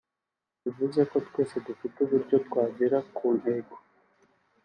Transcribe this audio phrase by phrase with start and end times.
[0.63, 3.75] Bivuze ko twese dufite uburyo twagera ku ntego